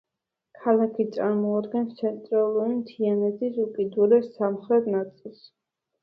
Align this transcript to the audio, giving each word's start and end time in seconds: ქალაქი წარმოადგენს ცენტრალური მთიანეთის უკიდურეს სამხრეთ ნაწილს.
ქალაქი 0.59 1.03
წარმოადგენს 1.17 1.91
ცენტრალური 1.99 2.71
მთიანეთის 2.77 3.59
უკიდურეს 3.65 4.25
სამხრეთ 4.39 4.89
ნაწილს. 4.95 5.45